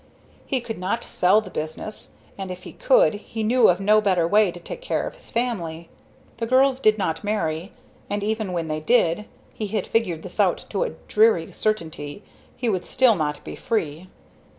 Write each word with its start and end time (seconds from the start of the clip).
He 0.47 0.61
could 0.61 0.79
not 0.79 1.03
sell 1.03 1.41
the 1.41 1.51
business 1.51 2.13
and 2.35 2.49
if 2.49 2.63
he 2.63 2.73
could, 2.73 3.13
he 3.13 3.43
knew 3.43 3.67
of 3.69 3.79
no 3.79 4.01
better 4.01 4.27
way 4.27 4.51
to 4.51 4.59
take 4.59 4.81
care 4.81 5.05
of 5.05 5.13
his 5.13 5.29
family. 5.29 5.89
The 6.37 6.47
girls 6.47 6.79
did 6.79 6.97
not 6.97 7.23
marry, 7.23 7.71
and 8.09 8.23
even 8.23 8.51
when 8.51 8.67
they 8.67 8.79
did, 8.79 9.25
he 9.53 9.67
had 9.67 9.85
figured 9.85 10.23
this 10.23 10.39
out 10.39 10.65
to 10.71 10.81
a 10.81 10.95
dreary 11.07 11.51
certainty, 11.51 12.23
he 12.57 12.67
would 12.67 12.83
still 12.83 13.13
not 13.13 13.43
be 13.43 13.55
free. 13.55 14.07